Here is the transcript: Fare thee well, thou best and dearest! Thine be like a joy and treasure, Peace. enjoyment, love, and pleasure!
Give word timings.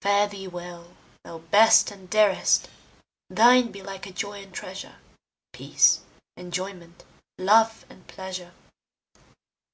Fare 0.00 0.26
thee 0.28 0.48
well, 0.48 0.96
thou 1.24 1.36
best 1.36 1.90
and 1.90 2.08
dearest! 2.08 2.70
Thine 3.28 3.70
be 3.70 3.82
like 3.82 4.06
a 4.06 4.12
joy 4.12 4.42
and 4.42 4.50
treasure, 4.54 4.94
Peace. 5.52 6.00
enjoyment, 6.38 7.04
love, 7.36 7.84
and 7.90 8.06
pleasure! 8.08 8.54